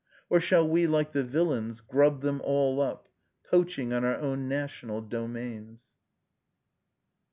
[0.31, 3.07] or shall we, like the villains, grub them all up,
[3.47, 5.89] poaching on our own national domains?